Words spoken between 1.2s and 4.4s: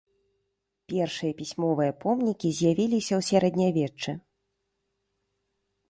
пісьмовыя помнікі з'явіліся ў сярэднявеччы.